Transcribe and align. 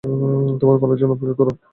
তোমার 0.61 0.77
পালার 0.81 0.99
জন্য 0.99 1.11
অপেক্ষা 1.15 1.35
কর! 1.39 1.47